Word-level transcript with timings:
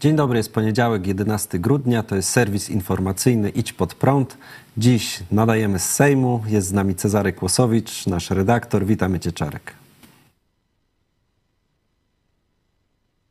Dzień 0.00 0.16
dobry, 0.16 0.36
jest 0.36 0.52
poniedziałek, 0.54 1.06
11 1.06 1.58
grudnia, 1.58 2.02
to 2.02 2.16
jest 2.16 2.28
serwis 2.28 2.70
informacyjny 2.70 3.50
Idź 3.50 3.72
Pod 3.72 3.94
Prąd. 3.94 4.38
Dziś 4.76 5.22
nadajemy 5.30 5.78
z 5.78 5.90
Sejmu, 5.90 6.42
jest 6.46 6.66
z 6.68 6.72
nami 6.72 6.94
Cezary 6.94 7.32
Kłosowicz, 7.32 8.06
nasz 8.06 8.30
redaktor. 8.30 8.84
Witamy 8.86 9.20
Cię, 9.20 9.32
Czarek. 9.32 9.72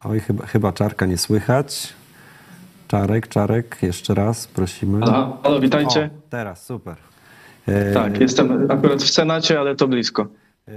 Oj, 0.04 0.20
chyba, 0.20 0.46
chyba 0.46 0.72
Czarka 0.74 1.06
nie 1.06 1.18
słychać. 1.18 1.94
Czarek, 2.88 3.28
Czarek, 3.28 3.78
jeszcze 3.82 4.14
raz 4.14 4.48
prosimy. 4.48 5.00
Halo, 5.00 5.38
halo 5.44 5.60
witajcie. 5.60 6.10
O, 6.18 6.30
teraz, 6.30 6.66
super. 6.66 6.96
E, 7.68 7.94
Tak, 7.94 8.20
jestem 8.22 8.72
akurat 8.72 9.04
w 9.04 9.10
Senacie, 9.12 9.60
ale 9.60 9.76
to 9.76 9.88
blisko. 9.88 10.28
E, 10.68 10.72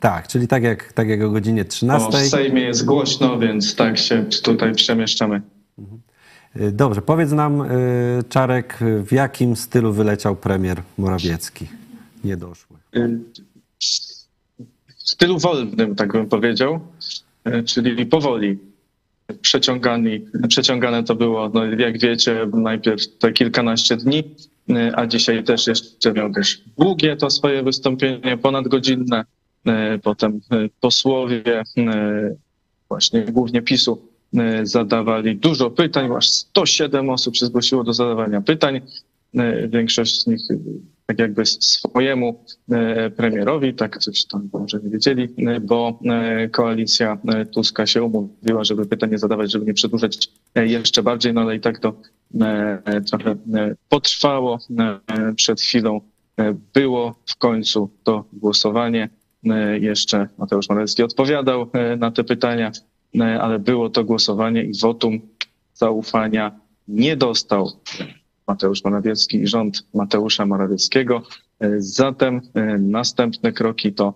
tak, 0.00 0.28
czyli 0.28 0.48
tak 0.48 0.62
jak, 0.62 0.92
tak 0.92 1.08
jak 1.08 1.22
o 1.22 1.30
godzinie 1.30 1.62
O, 1.62 1.64
w 1.64 1.68
13. 1.68 2.12
Sejmie 2.12 2.62
jest 2.62 2.84
głośno, 2.84 3.38
więc 3.38 3.74
tak 3.74 3.98
się 3.98 4.24
tutaj 4.42 4.74
przemieszczamy. 4.74 5.42
E, 6.56 6.70
Dobrze, 6.70 7.02
powiedz 7.02 7.32
nam, 7.32 7.62
e, 7.62 7.66
Czarek, 8.28 8.78
w 9.06 9.12
jakim 9.12 9.56
stylu 9.56 9.92
wyleciał 9.92 10.36
premier 10.36 10.82
Morawiecki? 10.98 11.66
Niedoszły. 12.24 12.76
W 14.88 15.10
stylu 15.10 15.38
wolnym, 15.38 15.94
tak 15.94 16.12
bym 16.12 16.28
powiedział, 16.28 16.80
czyli 17.66 18.06
powoli. 18.06 18.58
Przeciągani, 19.40 20.26
przeciągane 20.48 21.04
to 21.04 21.14
było, 21.14 21.50
no 21.54 21.64
jak 21.64 21.98
wiecie, 21.98 22.46
najpierw 22.52 23.18
te 23.18 23.32
kilkanaście 23.32 23.96
dni, 23.96 24.24
a 24.94 25.06
dzisiaj 25.06 25.44
też 25.44 25.66
jeszcze 25.66 26.12
miał 26.12 26.32
też 26.32 26.62
długie 26.78 27.16
to 27.16 27.30
swoje 27.30 27.62
wystąpienie, 27.62 28.36
ponadgodzinne. 28.36 29.24
Y, 29.68 29.98
Potem 29.98 30.40
y, 30.52 30.70
posłowie, 30.80 31.62
y, 31.78 32.36
właśnie 32.88 33.22
głównie 33.22 33.62
PiSu, 33.62 34.10
zadawali 34.62 35.36
dużo 35.36 35.70
pytań, 35.70 36.10
aż 36.16 36.30
107 36.30 37.10
osób 37.10 37.36
się 37.36 37.46
zgłosiło 37.46 37.84
do 37.84 37.92
zadawania 37.92 38.40
pytań. 38.40 38.80
Większość 39.68 40.22
z 40.22 40.26
nich 40.26 40.40
tak 41.10 41.18
jakby 41.18 41.46
swojemu 41.46 42.44
e, 42.72 43.10
premierowi, 43.10 43.74
tak 43.74 43.98
coś 43.98 44.24
tam 44.24 44.48
może 44.52 44.80
nie 44.84 44.90
wiedzieli, 44.90 45.28
e, 45.46 45.60
bo 45.60 45.98
e, 46.04 46.48
koalicja 46.48 47.18
e, 47.28 47.46
Tuska 47.46 47.86
się 47.86 48.02
umówiła, 48.02 48.64
żeby 48.64 48.86
pytanie 48.86 49.18
zadawać, 49.18 49.52
żeby 49.52 49.64
nie 49.66 49.74
przedłużać 49.74 50.28
e, 50.54 50.66
jeszcze 50.66 51.02
bardziej, 51.02 51.34
no 51.34 51.40
ale 51.40 51.56
i 51.56 51.60
tak 51.60 51.78
to 51.78 51.94
e, 52.40 53.00
trochę 53.00 53.30
e, 53.30 53.36
potrwało. 53.88 54.58
E, 54.78 55.34
Przed 55.34 55.60
chwilą 55.60 56.00
e, 56.36 56.54
było 56.74 57.14
w 57.26 57.36
końcu 57.36 57.90
to 58.04 58.24
głosowanie. 58.32 59.08
E, 59.44 59.78
Jeszcze 59.78 60.28
Mateusz 60.38 60.68
Morawiecki 60.68 61.02
odpowiadał 61.02 61.66
e, 61.72 61.96
na 61.96 62.10
te 62.10 62.24
pytania, 62.24 62.72
e, 63.20 63.40
ale 63.40 63.58
było 63.58 63.90
to 63.90 64.04
głosowanie 64.04 64.62
i 64.62 64.78
wotum 64.80 65.20
zaufania 65.74 66.60
nie 66.88 67.16
dostał 67.16 67.70
Mateusz 68.46 68.84
Morawiecki 68.84 69.36
i 69.36 69.46
rząd 69.46 69.86
Mateusza 69.94 70.46
Morawieckiego. 70.46 71.22
Zatem 71.78 72.40
następne 72.78 73.52
kroki 73.52 73.92
to 73.92 74.14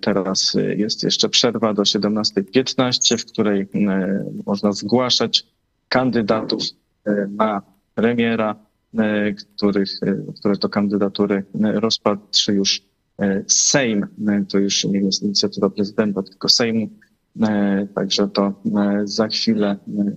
teraz 0.00 0.56
jest 0.76 1.02
jeszcze 1.02 1.28
przerwa 1.28 1.74
do 1.74 1.82
17.15, 1.82 3.18
w 3.18 3.26
której 3.26 3.66
można 4.46 4.72
zgłaszać 4.72 5.46
kandydatów 5.88 6.62
na 7.28 7.62
premiera, 7.94 8.56
których, 9.56 10.00
które 10.38 10.56
to 10.56 10.68
kandydatury 10.68 11.44
rozpatrzy 11.74 12.52
już 12.54 12.82
Sejm. 13.46 14.06
E, 14.28 14.44
To 14.48 14.58
już 14.58 14.84
nie 14.84 15.00
jest 15.00 15.22
inicjatywa 15.22 15.70
prezydenta, 15.70 16.22
tylko 16.22 16.48
Sejmu. 16.48 16.88
E, 17.42 17.86
Także 17.94 18.28
to 18.28 18.46
e, 18.76 19.00
za 19.04 19.28
chwilę 19.28 19.76
e, 19.98 20.12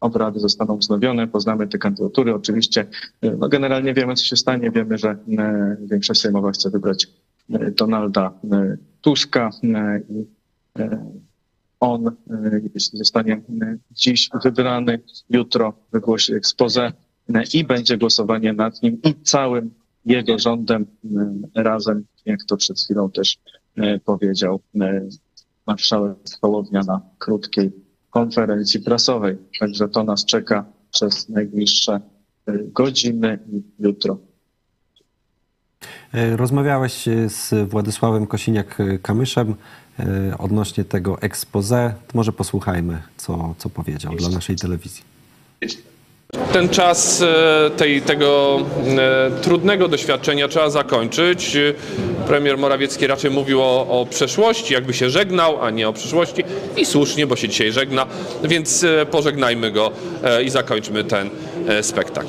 obrady 0.00 0.40
zostaną 0.40 0.76
wznowione, 0.76 1.28
poznamy 1.28 1.68
te 1.68 1.78
kandydatury. 1.78 2.34
Oczywiście 2.34 2.86
e, 3.22 3.36
no 3.36 3.48
generalnie 3.48 3.94
wiemy, 3.94 4.14
co 4.14 4.24
się 4.24 4.36
stanie. 4.36 4.70
Wiemy, 4.70 4.98
że 4.98 5.08
e, 5.38 5.76
większość 5.80 6.20
sejmowa 6.20 6.52
chce 6.52 6.70
wybrać 6.70 7.08
e, 7.50 7.70
Donalda 7.70 8.32
e, 8.52 8.76
Tuska 9.00 9.50
e, 9.64 10.00
i 10.10 10.26
e, 10.78 11.12
on, 11.80 12.06
e, 12.06 12.12
jeśli 12.74 12.98
zostanie 12.98 13.32
e, 13.62 13.76
dziś 13.90 14.28
wybrany, 14.44 15.00
jutro 15.30 15.72
wygłosi 15.92 16.34
ekspozę 16.34 16.92
e, 17.34 17.42
i 17.54 17.64
będzie 17.64 17.98
głosowanie 17.98 18.52
nad 18.52 18.82
nim 18.82 18.98
i 19.04 19.14
całym 19.22 19.70
jego 20.04 20.38
rządem 20.38 20.86
e, 21.56 21.62
razem, 21.62 22.04
jak 22.28 22.44
to 22.44 22.56
przed 22.56 22.80
chwilą 22.80 23.10
też 23.10 23.38
e, 23.76 23.98
powiedział 23.98 24.60
e, 24.80 25.08
marszałek 25.66 26.16
Hołownia 26.40 26.82
na 26.82 27.00
krótkiej 27.18 27.70
konferencji 28.10 28.80
prasowej. 28.80 29.36
Także 29.60 29.88
to 29.88 30.04
nas 30.04 30.24
czeka 30.24 30.64
przez 30.92 31.28
najbliższe 31.28 32.00
y, 32.48 32.70
godziny 32.72 33.38
i 33.52 33.62
jutro. 33.78 34.18
E, 36.12 36.36
Rozmawiałeś 36.36 37.08
e, 37.08 37.28
z 37.28 37.68
Władysławem 37.70 38.26
Kosiniak-Kamyszem 38.26 39.54
e, 39.98 40.38
odnośnie 40.38 40.84
tego 40.84 41.22
expose. 41.22 41.94
Może 42.14 42.32
posłuchajmy, 42.32 43.02
co, 43.16 43.54
co 43.58 43.70
powiedział 43.70 44.16
dla 44.16 44.28
naszej 44.28 44.56
telewizji. 44.56 45.04
Ten 46.52 46.68
czas 46.68 47.22
e, 47.22 47.70
tej, 47.76 48.02
tego 48.02 48.58
e, 48.98 49.30
trudnego 49.42 49.88
doświadczenia 49.88 50.48
trzeba 50.48 50.70
zakończyć. 50.70 51.56
Premier 52.26 52.58
Morawiecki 52.58 53.06
raczej 53.06 53.30
mówił 53.30 53.62
o, 53.62 54.00
o 54.00 54.06
przeszłości, 54.06 54.74
jakby 54.74 54.94
się 54.94 55.10
żegnał, 55.10 55.64
a 55.64 55.70
nie 55.70 55.88
o 55.88 55.92
przyszłości. 55.92 56.44
I 56.76 56.86
słusznie, 56.86 57.26
bo 57.26 57.36
się 57.36 57.48
dzisiaj 57.48 57.72
żegna, 57.72 58.06
więc 58.44 58.84
e, 58.84 59.06
pożegnajmy 59.06 59.72
go 59.72 59.92
i 60.44 60.50
zakończmy 60.50 61.04
ten 61.04 61.30
spektakl. 61.82 62.28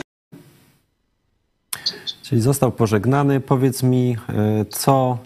Czyli 2.24 2.42
został 2.42 2.72
pożegnany. 2.72 3.40
Powiedz 3.40 3.84
mi, 3.84 4.18
co, 4.70 5.18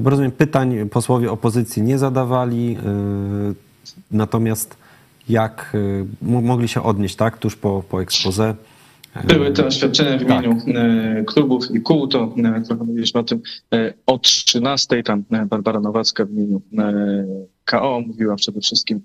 bo 0.00 0.10
rozumiem, 0.10 0.32
pytań 0.32 0.88
posłowie 0.88 1.30
opozycji 1.30 1.82
nie 1.82 1.98
zadawali, 1.98 2.76
natomiast 4.10 4.79
jak 5.30 5.76
mo- 6.22 6.40
mogli 6.40 6.68
się 6.68 6.82
odnieść, 6.82 7.16
tak, 7.16 7.38
tuż 7.38 7.56
po, 7.56 7.82
po 7.88 8.02
expose? 8.02 8.54
E, 9.14 9.26
Były 9.26 9.52
te 9.52 9.66
oświadczenia 9.66 10.18
w 10.18 10.22
imieniu 10.22 10.58
e, 10.66 11.24
klubów 11.24 11.64
i 11.74 11.80
kół, 11.80 12.08
to 12.08 12.34
e, 12.44 12.60
trochę 12.60 12.84
mówiliśmy 12.84 13.20
o 13.20 13.24
tym 13.24 13.40
e, 13.74 13.92
o 14.06 14.18
13. 14.18 15.02
Tam 15.02 15.24
Barbara 15.46 15.80
Nowacka 15.80 16.24
w 16.24 16.30
imieniu 16.30 16.62
KO 17.64 18.02
mówiła 18.06 18.36
przede 18.36 18.60
wszystkim, 18.60 19.00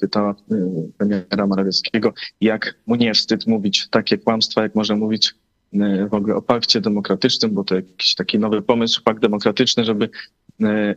pytała 0.00 0.34
premiera 0.98 1.46
Morawieckiego, 1.46 2.12
jak 2.40 2.74
mu 2.86 2.94
nie 2.94 3.14
wstyd 3.14 3.46
mówić 3.46 3.88
takie 3.90 4.18
kłamstwa, 4.18 4.62
jak 4.62 4.74
może 4.74 4.96
mówić 4.96 5.34
w 6.10 6.14
ogóle 6.14 6.34
o 6.34 6.42
pakcie 6.42 6.80
demokratycznym, 6.80 7.54
bo 7.54 7.64
to 7.64 7.74
jakiś 7.74 8.14
taki 8.14 8.38
nowy 8.38 8.62
pomysł, 8.62 9.02
pakt 9.04 9.20
demokratyczny, 9.22 9.84
żeby 9.84 10.10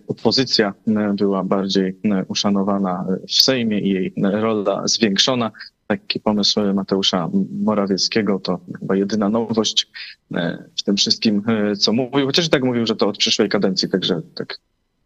opozycja 0.08 0.74
e, 0.88 1.14
była 1.14 1.44
bardziej 1.44 2.00
e, 2.06 2.26
uszanowana 2.28 3.06
w 3.28 3.34
Sejmie 3.34 3.80
i 3.80 3.90
jej 3.90 4.14
e, 4.24 4.32
rola 4.32 4.88
zwiększona. 4.88 5.52
Taki 5.88 6.20
pomysł 6.20 6.60
Mateusza 6.74 7.30
Morawieckiego 7.64 8.40
to 8.40 8.60
chyba 8.80 8.96
jedyna 8.96 9.30
nowość 9.30 9.88
e, 10.34 10.64
w 10.80 10.84
tym 10.84 10.98
wszystkim, 10.98 11.44
e, 11.48 11.76
co 11.76 11.94
mówił. 11.94 12.26
Chociaż 12.26 12.50
tak 12.50 12.64
mówił, 12.64 12.86
że 12.86 12.96
to 12.96 13.08
od 13.08 13.18
przyszłej 13.18 13.50
kadencji, 13.50 13.90
także 13.90 14.22
tak 14.36 14.60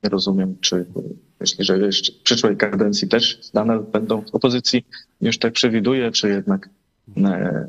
nie 0.03 0.09
rozumiem, 0.09 0.55
czy 0.61 0.85
myśli, 1.39 1.65
że 1.65 1.77
jeszcze 1.79 2.11
w 2.11 2.23
przyszłej 2.23 2.57
kadencji 2.57 3.07
też 3.07 3.39
nadal 3.53 3.83
będą 3.83 4.21
w 4.21 4.35
opozycji, 4.35 4.85
już 5.21 5.37
tak 5.37 5.53
przewiduje, 5.53 6.11
czy 6.11 6.29
jednak 6.29 6.69
e, 7.17 7.67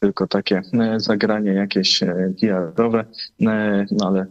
tylko 0.00 0.26
takie 0.26 0.62
e, 0.72 1.00
zagranie 1.00 1.52
jakieś 1.52 2.02
e, 2.02 2.34
PR-owe, 2.40 3.04
e, 3.40 3.86
no 3.90 4.06
ale 4.06 4.26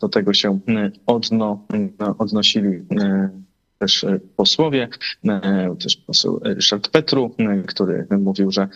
do 0.00 0.08
tego 0.08 0.34
się 0.34 0.58
e, 0.68 0.90
odno, 1.06 1.66
no, 1.98 2.14
odnosili 2.18 2.82
e, 3.00 3.30
też 3.78 4.04
e, 4.04 4.20
posłowie, 4.36 4.88
e, 5.28 5.76
też 5.82 5.96
poseł 5.96 6.40
Ryszard 6.42 6.88
Petru, 6.88 7.34
e, 7.38 7.62
który 7.62 8.06
mówił, 8.10 8.50
że 8.50 8.68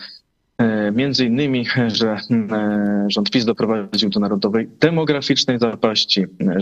e, 0.57 0.91
między 0.91 1.25
innymi, 1.25 1.65
że 1.87 2.17
e, 2.31 3.05
rząd 3.07 3.29
PiS 3.31 3.45
doprowadził 3.45 4.09
do 4.09 4.19
narodowej 4.19 4.69
demograficznej 4.79 5.59
zapaści, 5.59 6.21
e, 6.21 6.61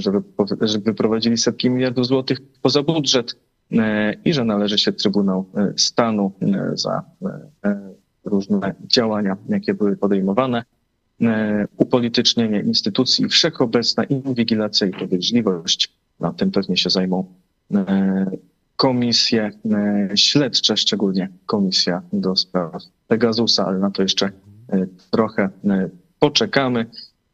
że 0.61 0.79
wyprowadzili 0.79 1.37
setki 1.37 1.69
miliardów 1.69 2.07
złotych 2.07 2.39
poza 2.61 2.83
budżet 2.83 3.35
e, 3.71 4.13
i 4.25 4.33
że 4.33 4.45
należy 4.45 4.77
się 4.77 4.93
Trybunał 4.93 5.45
e, 5.55 5.73
Stanu 5.77 6.31
e, 6.41 6.71
za 6.73 7.03
e, 7.21 7.69
e, 7.69 7.96
różne 8.29 8.75
działania, 8.87 9.37
jakie 9.49 9.73
były 9.73 9.97
podejmowane. 9.97 10.63
E, 11.21 11.67
Upolitycznienie 11.77 12.61
instytucji 12.61 13.27
wszechobecna 13.27 14.03
inwigilacja 14.03 14.87
i 14.87 14.91
podejrzliwość. 14.91 15.93
Na 16.19 16.33
tym 16.33 16.51
pewnie 16.51 16.77
się 16.77 16.89
zajmą 16.89 17.25
e, 17.75 18.31
komisje 18.75 19.51
e, 19.71 20.09
śledcze, 20.17 20.77
szczególnie 20.77 21.29
komisja 21.45 22.01
do 22.13 22.35
spraw 22.35 22.83
Pegasusa, 23.07 23.65
ale 23.65 23.79
na 23.79 23.91
to 23.91 24.01
jeszcze 24.01 24.31
trochę 25.11 25.49
poczekamy. 26.19 26.85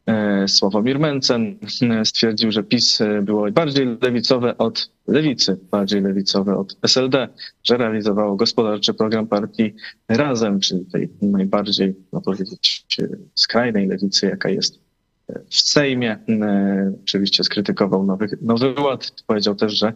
E, 0.06 0.48
Sławomir 0.48 1.00
Mencen 1.00 1.58
e, 1.82 2.06
stwierdził, 2.06 2.52
że 2.52 2.64
PiS 2.64 3.02
e, 3.02 3.22
było 3.22 3.52
bardziej 3.52 3.98
lewicowe 4.02 4.58
od 4.58 4.92
lewicy, 5.08 5.60
bardziej 5.72 6.02
lewicowe 6.02 6.58
od 6.58 6.78
SLD, 6.82 7.28
że 7.64 7.78
realizowało 7.78 8.36
gospodarczy 8.36 8.94
program 8.94 9.28
partii 9.28 9.74
Razem, 10.08 10.60
czyli 10.60 10.86
tej 10.86 11.10
najbardziej, 11.22 11.96
no 12.14 12.22
powiedzieć, 12.22 12.86
skrajnej 13.36 13.88
lewicy, 13.88 14.26
jaka 14.26 14.50
jest 14.50 14.80
w 15.50 15.56
Sejmie. 15.56 16.18
Oczywiście 17.04 17.44
skrytykował 17.44 18.06
nowy, 18.06 18.28
nowy 18.42 18.74
ład. 18.82 19.12
Powiedział 19.28 19.56
też, 19.56 19.74
że 19.74 19.94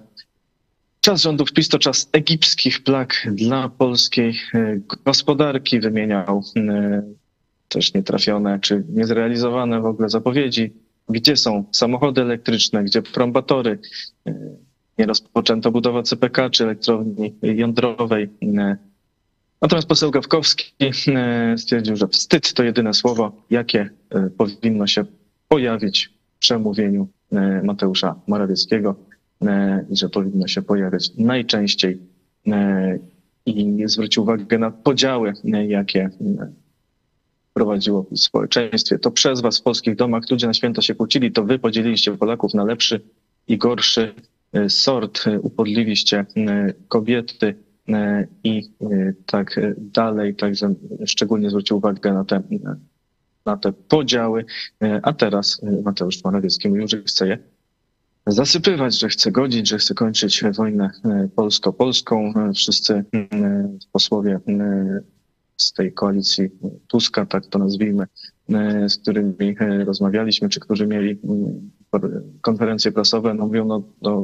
czas 1.01 1.21
rządów 1.21 1.53
PiS 1.53 1.69
to 1.69 1.79
czas 1.79 2.09
egipskich 2.11 2.83
plag 2.83 3.27
dla 3.31 3.69
polskiej 3.69 4.33
gospodarki. 5.05 5.79
Wymieniał 5.79 6.43
też 7.67 7.93
nietrafione 7.93 8.59
czy 8.59 8.83
niezrealizowane 8.89 9.81
w 9.81 9.85
ogóle 9.85 10.09
zapowiedzi, 10.09 10.73
gdzie 11.09 11.35
są 11.37 11.65
samochody 11.71 12.21
elektryczne, 12.21 12.83
gdzie 12.83 13.01
prombatory, 13.01 13.79
e, 14.27 14.33
nie 14.97 15.05
rozpoczęto 15.05 15.71
budowa 15.71 16.03
CPK 16.03 16.49
czy 16.49 16.63
elektrowni 16.63 17.33
jądrowej. 17.41 18.29
E, 18.57 18.77
Natomiast 19.61 19.87
poseł 19.87 20.11
Gawkowski 20.11 20.73
e, 20.79 21.57
stwierdził, 21.57 21.95
że 21.95 22.07
wstyd 22.07 22.53
to 22.53 22.63
jedyne 22.63 22.93
słowo, 22.93 23.31
jakie 23.49 23.89
powinno 24.37 24.87
się 24.87 25.05
pojawić 25.47 26.09
w 26.35 26.39
przemówieniu 26.39 27.07
Mateusza 27.63 28.15
Morawieckiego 28.27 28.95
i 29.89 29.97
że 29.97 30.09
powinno 30.09 30.47
się 30.47 30.61
pojawiać 30.61 31.11
najczęściej 31.17 31.99
i 33.45 33.83
zwrócił 33.85 34.23
uwagę 34.23 34.57
na 34.57 34.71
podziały, 34.71 35.33
jakie 35.67 36.09
prowadziło 37.57 38.05
w 38.11 38.17
społeczeństwie. 38.17 38.99
To 38.99 39.11
przez 39.11 39.41
was 39.41 39.59
w 39.59 39.61
polskich 39.61 39.95
domach 39.95 40.23
ludzie 40.31 40.47
na 40.47 40.53
święto 40.53 40.81
się 40.81 40.95
kłócili, 40.95 41.31
to 41.31 41.43
wy 41.43 41.59
podzieliliście 41.59 42.17
Polaków 42.17 42.53
na 42.53 42.63
lepszy 42.63 43.01
i 43.47 43.57
gorszy 43.57 44.13
e, 44.53 44.69
sort, 44.69 45.27
e, 45.27 45.39
upodliwiliście 45.39 46.25
e, 46.37 46.73
kobiety 46.87 47.55
i 48.43 48.69
tak 49.25 49.59
dalej. 49.77 50.35
Także 50.35 50.73
szczególnie 51.05 51.49
zwrócił 51.49 51.77
uwagę 51.77 52.13
na 52.13 52.25
te, 52.25 52.41
na 53.45 53.57
te 53.57 53.73
podziały. 53.73 54.45
A 55.03 55.13
teraz 55.13 55.61
Mateusz 55.83 56.23
Morawiecki 56.23 56.69
mówił, 56.69 56.87
że 56.87 57.03
chce 57.03 57.27
je 57.27 57.37
zasypywać, 58.25 58.99
że 58.99 59.09
chce 59.09 59.31
godzić, 59.31 59.67
że 59.67 59.77
chce 59.77 59.93
kończyć 59.93 60.43
wojnę 60.55 60.89
polsko-polską. 61.35 62.33
Wszyscy 62.55 63.05
posłowie 63.91 64.39
z 65.57 65.73
tej 65.73 65.93
koalicji 65.93 66.49
Tuska, 66.87 67.25
tak 67.25 67.45
to 67.45 67.59
nazwijmy, 67.59 68.05
e, 68.49 68.89
z 68.89 68.97
którymi 68.97 69.55
e, 69.59 69.85
rozmawialiśmy, 69.85 70.49
czy 70.49 70.59
którzy 70.59 70.87
mieli 70.87 71.19
mm, 71.23 71.71
konferencje 72.41 72.91
prasowe, 72.91 73.33
no 73.33 73.45
mówią, 73.45 73.65
no, 73.65 73.83
no 74.01 74.23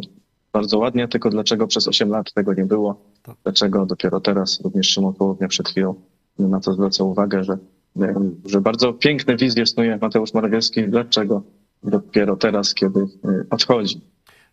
bardzo 0.53 0.77
ładnie, 0.77 1.07
tylko 1.07 1.29
dlaczego 1.29 1.67
przez 1.67 1.87
8 1.87 2.09
lat 2.09 2.33
tego 2.33 2.53
nie 2.53 2.65
było? 2.65 3.01
Tak. 3.23 3.35
Dlaczego 3.43 3.85
dopiero 3.85 4.19
teraz, 4.19 4.61
również 4.63 4.87
Szymon 4.87 5.13
Hołownia 5.13 5.47
przed 5.47 5.69
chwilą 5.69 5.95
na 6.39 6.59
to 6.59 6.73
zwraca 6.73 7.03
uwagę, 7.03 7.43
że, 7.43 7.57
e, 8.01 8.13
że 8.45 8.61
bardzo 8.61 8.93
piękne 8.93 9.35
wizje 9.35 9.65
snuje 9.65 9.97
Mateusz 10.01 10.33
Morawiecki, 10.33 10.87
dlaczego 10.87 11.43
dopiero 11.83 12.35
teraz, 12.35 12.73
kiedy 12.73 13.05
odchodzi. 13.49 14.01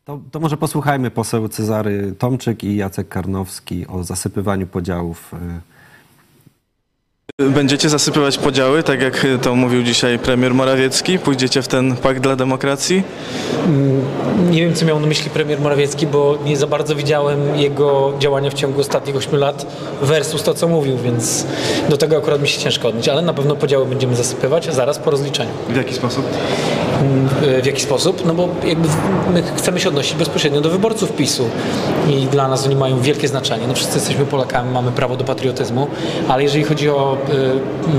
To, 0.04 0.20
to 0.30 0.40
może 0.40 0.56
posłuchajmy 0.56 1.10
poseł 1.10 1.48
Cezary 1.48 2.14
Tomczyk 2.18 2.64
i 2.64 2.76
Jacek 2.76 3.08
Karnowski 3.08 3.86
o 3.86 4.04
zasypywaniu 4.04 4.66
podziałów. 4.66 5.32
Będziecie 7.48 7.88
zasypywać 7.88 8.38
podziały, 8.38 8.82
tak 8.82 9.02
jak 9.02 9.26
to 9.42 9.54
mówił 9.54 9.82
dzisiaj 9.82 10.18
premier 10.18 10.54
Morawiecki? 10.54 11.18
Pójdziecie 11.18 11.62
w 11.62 11.68
ten 11.68 11.96
pakt 11.96 12.20
dla 12.20 12.36
demokracji? 12.36 13.02
Nie 14.50 14.60
wiem, 14.60 14.74
co 14.74 14.84
miał 14.84 15.00
na 15.00 15.06
myśli 15.06 15.30
premier 15.30 15.60
Morawiecki, 15.60 16.06
bo 16.06 16.38
nie 16.44 16.56
za 16.56 16.66
bardzo 16.66 16.94
widziałem 16.94 17.56
jego 17.56 18.12
działania 18.18 18.50
w 18.50 18.54
ciągu 18.54 18.80
ostatnich 18.80 19.16
8 19.16 19.38
lat 19.38 19.66
versus 20.02 20.42
to, 20.42 20.54
co 20.54 20.68
mówił, 20.68 20.96
więc 20.98 21.46
do 21.88 21.96
tego 21.96 22.16
akurat 22.16 22.42
mi 22.42 22.48
się 22.48 22.60
ciężko 22.60 22.88
odnieść, 22.88 23.08
ale 23.08 23.22
na 23.22 23.34
pewno 23.34 23.56
podziały 23.56 23.86
będziemy 23.86 24.16
zasypywać 24.16 24.74
zaraz 24.74 24.98
po 24.98 25.10
rozliczeniu. 25.10 25.50
W 25.68 25.76
jaki 25.76 25.94
sposób? 25.94 26.24
W 27.62 27.66
jaki 27.66 27.82
sposób? 27.82 28.26
No 28.26 28.34
bo 28.34 28.48
jakby 28.66 28.88
my 29.34 29.42
chcemy 29.56 29.80
się 29.80 29.88
odnosić 29.88 30.14
bezpośrednio 30.14 30.60
do 30.60 30.70
wyborców 30.70 31.12
PiSu 31.12 31.48
i 32.08 32.26
dla 32.26 32.48
nas 32.48 32.66
oni 32.66 32.76
mają 32.76 33.00
wielkie 33.00 33.28
znaczenie. 33.28 33.66
No 33.68 33.74
wszyscy 33.74 33.94
jesteśmy 33.94 34.24
Polakami, 34.24 34.72
mamy 34.72 34.92
prawo 34.92 35.16
do 35.16 35.24
patriotyzmu, 35.24 35.86
ale 36.28 36.42
jeżeli 36.42 36.64
chodzi 36.64 36.88
o 36.88 37.18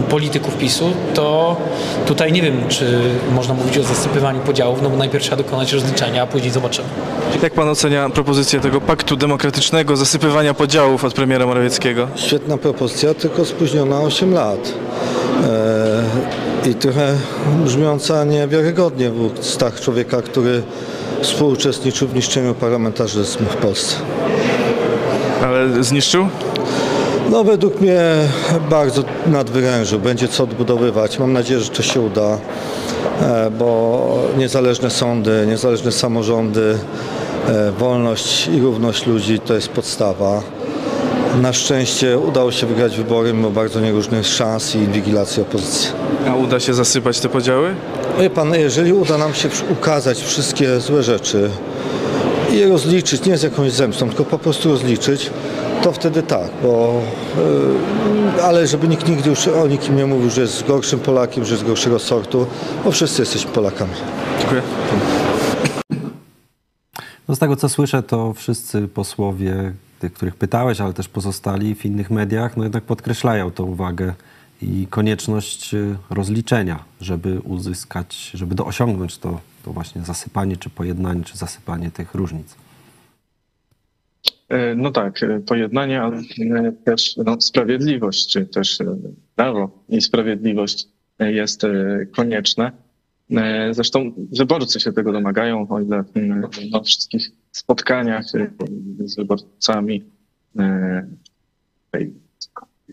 polityków 0.10 0.58
PiSu, 0.58 0.92
to 1.14 1.58
tutaj 2.06 2.32
nie 2.32 2.42
wiem, 2.42 2.56
czy 2.68 3.00
można 3.36 3.54
mówić 3.54 3.78
o 3.78 3.84
zasypywaniu 3.84 4.40
podziałów, 4.40 4.82
no 4.82 4.90
bo 4.90 4.98
najpierw 4.98 5.24
trzeba 5.24 5.38
dokonać 5.38 5.74
rozliczenia, 5.74 6.24
a 6.24 6.28
później 6.28 6.52
zobaczymy. 6.52 6.88
Jak 7.44 7.54
pan 7.54 7.70
ocenia 7.70 8.10
propozycję 8.10 8.60
tego 8.60 8.82
paktu 8.82 9.16
demokratycznego, 9.16 9.98
zasypywania 9.98 10.54
podziałów 10.54 11.06
od 11.06 11.14
premiera 11.14 11.46
Morawieckiego? 11.46 12.08
Świetna 12.16 12.58
propozycja, 12.58 13.14
tylko 13.14 13.46
spóźniona 13.46 14.02
8 14.02 14.34
lat. 14.34 14.74
E, 16.64 16.70
I 16.70 16.76
trochę 16.76 17.16
brzmiąca 17.66 18.24
niewiarygodnie 18.24 19.10
w 19.10 19.40
ustach 19.40 19.82
człowieka, 19.82 20.22
który 20.22 20.64
współuczestniczył 21.22 22.08
w 22.08 22.16
niszczeniu 22.16 22.54
parlamentaryzmu 22.54 23.46
w 23.50 23.56
Polsce. 23.56 23.96
Ale 25.44 25.84
zniszczył? 25.84 26.28
No 27.32 27.44
według 27.44 27.82
mnie 27.82 28.02
bardzo 28.70 29.04
nadwyrężył, 29.28 30.00
będzie 30.00 30.28
co 30.28 30.44
odbudowywać. 30.44 31.20
Mam 31.20 31.34
nadzieję, 31.34 31.60
że 31.60 31.70
to 31.70 31.84
się 31.84 32.02
uda, 32.02 32.38
e, 33.22 33.52
bo 33.60 34.20
niezależne 34.38 34.90
sądy, 34.90 35.46
niezależne 35.48 35.92
samorządy, 35.92 36.78
e, 37.48 37.72
wolność 37.72 38.48
i 38.48 38.60
równość 38.60 39.06
ludzi 39.06 39.40
to 39.40 39.54
jest 39.54 39.70
podstawa. 39.70 40.42
Na 41.42 41.54
szczęście 41.54 42.18
udało 42.18 42.52
się 42.52 42.68
wygrać 42.68 42.98
wybory 42.98 43.34
mimo 43.34 43.50
bardzo 43.50 43.80
nieróżnych 43.80 44.28
szans 44.28 44.76
i 44.76 44.78
inwigilacji 44.78 45.42
opozycji. 45.42 45.90
A 46.30 46.36
uda 46.36 46.60
się 46.60 46.74
zasypać 46.74 47.20
te 47.20 47.30
podziały? 47.30 47.76
Wie 48.20 48.30
pan, 48.30 48.54
jeżeli 48.54 48.94
uda 48.94 49.18
nam 49.18 49.34
się 49.34 49.50
ukazać 49.72 50.22
wszystkie 50.22 50.80
złe 50.80 51.04
rzeczy 51.04 51.50
i 52.52 52.58
je 52.58 52.70
rozliczyć, 52.70 53.26
nie 53.26 53.38
z 53.38 53.44
jakąś 53.44 53.72
zemstą, 53.72 54.08
tylko 54.08 54.26
po 54.26 54.40
prostu 54.40 54.70
rozliczyć, 54.70 55.32
to 55.84 55.92
wtedy 55.92 56.24
tak, 56.24 56.50
bo 56.64 57.02
yy, 58.36 58.44
ale 58.44 58.68
żeby 58.68 58.88
nikt 58.88 59.08
nigdy 59.08 59.30
już 59.30 59.48
o 59.48 59.68
nikim 59.68 59.96
nie 59.96 60.06
mówił, 60.06 60.30
że 60.30 60.42
jest 60.42 60.68
gorszym 60.68 61.00
Polakiem, 61.00 61.46
że 61.46 61.54
jest 61.54 61.66
gorszego 61.66 62.00
sortu, 62.00 62.46
bo 62.86 62.92
wszyscy 62.92 63.22
jesteśmy 63.22 63.52
Polakami. 63.52 63.92
Dziękuję. 64.40 64.62
No 67.28 67.36
z 67.36 67.40
tego 67.40 67.56
co 67.56 67.70
słyszę, 67.70 68.04
to 68.04 68.34
wszyscy 68.34 68.88
posłowie, 68.88 69.74
tych, 70.00 70.14
których 70.14 70.36
pytałeś, 70.36 70.82
ale 70.82 70.94
też 70.94 71.08
pozostali 71.08 71.76
w 71.76 71.86
innych 71.86 72.12
mediach, 72.12 72.58
no 72.58 72.64
jednak 72.64 72.84
podkreślają 72.84 73.52
tą 73.52 73.64
uwagę 73.64 74.14
i 74.62 74.88
konieczność 74.90 75.74
y, 75.74 75.96
rozliczenia, 76.10 76.84
żeby 77.02 77.40
uzyskać, 77.40 78.32
żeby 78.34 78.56
do 78.56 78.66
osiągnąć 78.66 79.18
to, 79.18 79.40
to 79.66 79.74
właśnie 79.74 80.02
zasypanie, 80.02 80.58
czy 80.58 80.70
pojednanie, 80.70 81.24
czy 81.24 81.38
zasypanie 81.38 81.92
tych 81.92 82.16
różnic. 82.16 82.56
E, 84.50 84.76
No 84.76 84.92
tak, 84.92 85.24
e, 85.24 85.40
pojednanie, 85.40 86.02
ale 86.02 86.18
e, 86.18 86.72
też 86.72 87.18
no, 87.18 87.42
sprawiedliwość, 87.42 88.32
czy 88.32 88.46
też 88.46 88.78
prawo 89.36 89.84
i 89.90 90.02
sprawiedliwość 90.02 90.88
jest 91.20 91.62
konieczne. 92.16 92.72
Zresztą 93.72 94.12
wyborcy 94.32 94.80
się 94.80 94.94
tego 94.94 95.12
domagają, 95.12 95.68
o 95.70 95.82
ile 95.82 96.04
mm, 96.16 96.42
na 96.72 96.82
wszystkich 96.82 97.32
spotkaniach 97.52 98.24
z 99.00 99.16
wyborcami 99.16 100.04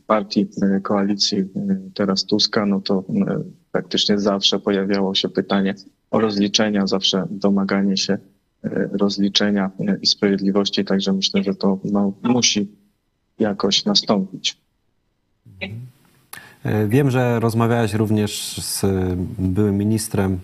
partii, 0.08 0.48
e, 0.62 0.80
koalicji 0.80 1.38
e, 1.38 1.46
teraz 1.94 2.24
Tuska, 2.24 2.66
no 2.66 2.80
to 2.80 3.04
e, 3.28 3.42
praktycznie 3.72 4.18
zawsze 4.18 4.58
pojawiało 4.58 5.14
się 5.14 5.28
pytanie 5.28 5.74
o 6.10 6.20
rozliczenia, 6.20 6.86
zawsze 6.86 7.26
domaganie 7.30 7.96
się 7.96 8.18
rozliczenia 8.92 9.70
i 10.02 10.06
sprawiedliwości, 10.06 10.84
także 10.84 11.12
myślę, 11.12 11.42
że 11.42 11.54
to 11.54 11.78
no, 11.84 12.12
musi 12.22 12.68
jakoś 13.38 13.84
nastąpić. 13.84 14.56
Wiem, 16.88 17.10
że 17.10 17.40
rozmawiałeś 17.40 17.94
również 17.94 18.60
z 18.64 18.84
byłym 19.38 19.78
ministrem 19.78 20.38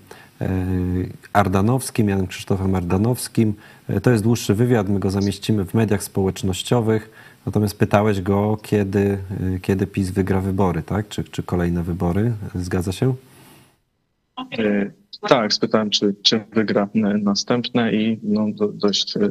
Ardanowskim, 1.32 2.08
Janem 2.08 2.26
Krzysztofem 2.26 2.74
Ardanowskim. 2.74 3.54
To 4.02 4.10
jest 4.10 4.22
dłuższy 4.22 4.54
wywiad, 4.54 4.88
my 4.88 5.00
go 5.00 5.10
zamieścimy 5.10 5.64
w 5.64 5.74
mediach 5.74 6.02
społecznościowych. 6.02 7.10
Natomiast 7.46 7.78
pytałeś 7.78 8.20
go, 8.20 8.58
kiedy, 8.62 9.18
e, 9.56 9.60
kiedy 9.60 9.86
PiS 9.86 10.10
wygra 10.10 10.40
wybory, 10.40 10.82
tak? 10.82 11.08
Czy, 11.08 11.24
czy 11.24 11.42
kolejne 11.42 11.82
wybory? 11.82 12.32
Zgadza 12.54 12.92
się? 12.92 13.14
E, 14.58 14.90
Tak, 15.28 15.52
spytałem, 15.52 15.90
czy, 15.90 16.14
czy 16.22 16.44
wygra 16.52 16.88
e, 16.94 16.98
następne 16.98 17.92
i 17.92 18.20
no, 18.22 18.46
do, 18.52 18.68
dość 18.68 19.16
e, 19.16 19.30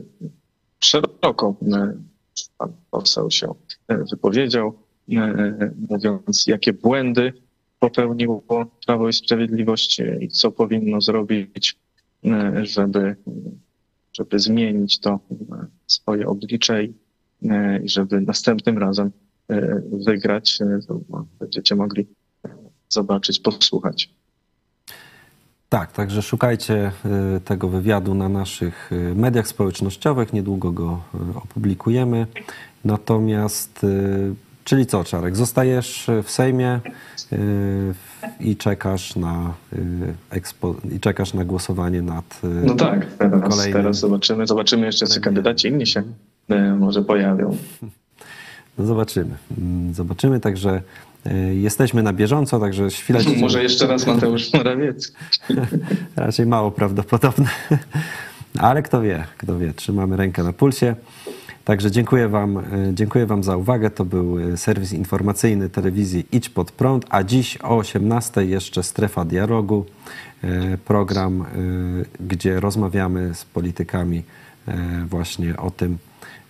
szeroko 0.80 1.56
e, 1.62 1.94
pan 2.58 2.72
poseł 2.92 3.32
się 3.32 3.54
wypowiedział, 4.12 4.74
mówiąc, 5.90 6.48
jakie 6.48 6.74
błędy 6.74 7.34
popełniło 7.80 8.44
Prawo 8.86 9.10
i 9.10 9.14
Sprawiedliwość 9.14 10.02
i 10.20 10.28
co 10.28 10.52
powinno 10.52 11.02
zrobić, 11.02 11.78
żeby, 12.64 13.16
żeby 14.14 14.40
zmienić 14.40 15.00
to 15.00 15.20
swoje 15.88 16.28
oblicze 16.28 16.84
i 17.84 17.90
żeby 17.90 18.22
następnym 18.22 18.78
razem 18.78 19.12
e, 19.50 19.82
wygrać. 20.06 20.60
E, 20.62 20.80
to 20.88 21.00
Będziecie 21.40 21.76
mogli 21.76 22.08
zobaczyć, 22.90 23.40
posłuchać. 23.40 24.10
Tak, 25.70 25.92
także 25.92 26.22
szukajcie 26.22 26.92
tego 27.46 27.70
wywiadu 27.70 28.14
na 28.14 28.30
naszych 28.30 28.92
mediach 29.16 29.48
społecznościowych. 29.48 30.34
Niedługo 30.34 30.72
go 30.72 31.02
opublikujemy. 31.36 32.28
Natomiast, 32.86 33.86
czyli 34.64 34.86
co, 34.86 35.04
Czarek, 35.04 35.36
zostajesz 35.36 36.08
w 36.24 36.32
Sejmie 36.32 36.80
i 38.40 38.56
czekasz 38.56 39.16
na 39.16 39.54
expo, 40.30 40.76
i 40.96 41.00
czekasz 41.00 41.34
na 41.34 41.46
głosowanie 41.46 42.02
nad. 42.02 42.42
No 42.66 42.76
tak, 42.76 43.06
teraz, 43.06 43.50
Kolejnym. 43.50 43.74
teraz 43.74 44.00
zobaczymy, 44.00 44.48
zobaczymy 44.48 44.86
jeszcze, 44.86 45.08
czy 45.08 45.22
kandydaci 45.22 45.68
inni 45.68 45.88
się 45.88 46.00
e, 46.00 46.04
może 46.80 47.02
pojawią. 47.02 47.58
No 48.78 48.86
zobaczymy. 48.86 49.36
Mm, 49.58 49.94
Zobaczymy, 49.94 50.40
także 50.40 50.82
y, 51.28 51.56
jesteśmy 51.56 52.04
na 52.04 52.14
bieżąco, 52.14 52.60
także 52.60 52.92
śledźcie. 52.92 53.42
Może 53.42 53.64
jeszcze 53.64 53.88
raz 53.88 54.08
Mateusz 54.08 54.54
Morawiecki. 54.54 55.16
Raczej 56.16 56.46
mało 56.46 56.72
prawdopodobne, 56.72 57.48
ale 58.60 58.84
kto 58.84 59.02
wie, 59.02 59.26
kto 59.38 59.58
wie. 59.60 59.74
Trzymamy 59.74 60.18
rękę 60.18 60.44
na 60.44 60.54
pulsie. 60.54 60.96
Także 61.66 61.92
dziękuję 61.92 62.28
wam, 62.28 62.58
e, 62.58 62.64
dziękuję 62.94 63.26
wam 63.26 63.44
za 63.44 63.58
uwagę. 63.58 63.90
To 63.90 64.06
był 64.06 64.40
e, 64.40 64.58
serwis 64.58 64.94
informacyjny 64.94 65.70
telewizji 65.70 66.26
Idź 66.32 66.50
Pod 66.50 66.72
Prąd, 66.72 67.06
a 67.10 67.24
dziś 67.24 67.58
o 67.58 67.78
18 67.78 68.46
jeszcze 68.46 68.84
Strefa 68.84 69.26
Dialogu, 69.26 69.86
e, 70.44 70.78
program, 70.78 71.42
e, 71.42 71.46
gdzie 72.20 72.60
rozmawiamy 72.60 73.36
z 73.36 73.46
politykami 73.46 74.18
e, 74.18 74.24
właśnie 75.06 75.58
o 75.58 75.72
tym, 75.72 75.98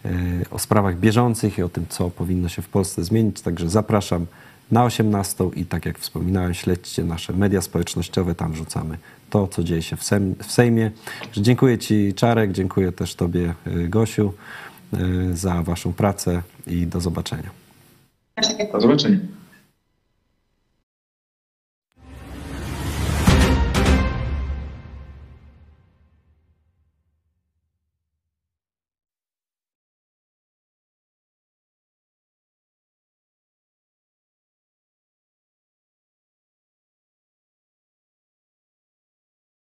e, 0.05 0.09
o 0.51 0.59
sprawach 0.59 0.99
bieżących 0.99 1.57
i 1.57 1.63
o 1.63 1.69
tym, 1.69 1.85
co 1.89 2.09
powinno 2.09 2.49
się 2.49 2.61
w 2.61 2.69
Polsce 2.69 3.03
zmienić. 3.03 3.41
Także 3.41 3.69
zapraszam 3.69 4.25
na 4.71 4.83
18 4.83 5.49
i 5.55 5.65
tak 5.65 5.85
jak 5.85 5.99
wspominałem, 5.99 6.53
śledźcie 6.53 7.03
nasze 7.03 7.33
media 7.33 7.61
społecznościowe, 7.61 8.35
tam 8.35 8.51
wrzucamy 8.51 8.97
to, 9.29 9.47
co 9.47 9.63
dzieje 9.63 9.81
się 9.81 9.95
w, 9.95 10.03
Sejm, 10.03 10.35
w 10.43 10.51
Sejmie. 10.51 10.91
Dziękuję 11.37 11.77
Ci 11.77 12.13
Czarek, 12.13 12.51
dziękuję 12.51 12.91
też 12.91 13.15
Tobie 13.15 13.53
y, 13.67 13.89
Gosiu 13.89 14.33
za 15.33 15.63
Waszą 15.63 15.93
pracę 15.93 16.41
i 16.67 16.87
do 16.87 17.01
zobaczenia. 17.01 17.49
Do 18.73 18.81
zobaczenia. 18.81 19.17